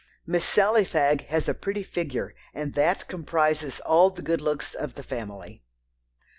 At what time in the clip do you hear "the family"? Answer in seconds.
4.95-5.61